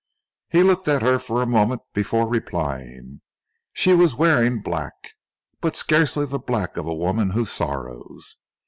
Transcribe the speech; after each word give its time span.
He 0.49 0.63
looked 0.63 0.87
at 0.87 1.03
her 1.03 1.19
for 1.19 1.43
a 1.43 1.45
moment 1.45 1.83
before 1.93 2.27
replying. 2.27 3.21
She 3.71 3.93
was 3.93 4.15
wearing 4.15 4.59
black, 4.63 4.95
but 5.59 5.75
scarcely 5.75 6.25
the 6.25 6.39
black 6.39 6.75
of 6.75 6.87
a 6.87 6.95
woman 6.95 7.29
who 7.29 7.45
sorrows. 7.45 8.37